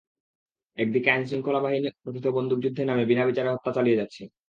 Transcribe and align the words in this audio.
একদিকে 0.77 1.09
আইনশৃঙ্খলা 1.11 1.59
বাহিনী 1.59 1.87
কথিত 2.05 2.25
বন্দুকযুদ্ধের 2.37 2.87
নামে 2.87 3.03
বিনা 3.05 3.23
বিচারে 3.29 3.49
হত্যা 3.53 3.71
চালিয়ে 3.77 3.99
যাচ্ছে। 4.01 4.21